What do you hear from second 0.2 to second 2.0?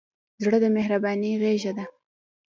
زړه د مهربانۍ غېږه ده.